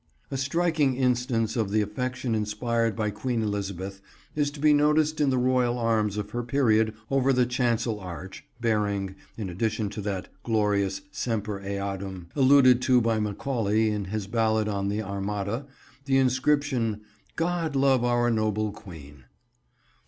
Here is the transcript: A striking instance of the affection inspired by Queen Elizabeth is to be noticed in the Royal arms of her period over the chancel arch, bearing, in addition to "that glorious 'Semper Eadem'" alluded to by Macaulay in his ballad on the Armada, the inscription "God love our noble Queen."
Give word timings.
A 0.31 0.35
striking 0.37 0.95
instance 0.95 1.55
of 1.55 1.69
the 1.69 1.83
affection 1.83 2.33
inspired 2.33 2.95
by 2.95 3.11
Queen 3.11 3.43
Elizabeth 3.43 4.01
is 4.35 4.49
to 4.49 4.59
be 4.59 4.73
noticed 4.73 5.21
in 5.21 5.29
the 5.29 5.37
Royal 5.37 5.77
arms 5.77 6.17
of 6.17 6.31
her 6.31 6.41
period 6.41 6.95
over 7.11 7.31
the 7.31 7.45
chancel 7.45 7.99
arch, 7.99 8.43
bearing, 8.59 9.13
in 9.37 9.47
addition 9.47 9.89
to 9.91 10.01
"that 10.01 10.27
glorious 10.41 11.01
'Semper 11.11 11.59
Eadem'" 11.59 12.29
alluded 12.35 12.81
to 12.81 12.99
by 12.99 13.19
Macaulay 13.19 13.91
in 13.91 14.05
his 14.05 14.25
ballad 14.25 14.67
on 14.67 14.89
the 14.89 15.03
Armada, 15.03 15.67
the 16.05 16.17
inscription 16.17 17.01
"God 17.35 17.75
love 17.75 18.03
our 18.03 18.31
noble 18.31 18.71
Queen." 18.71 19.25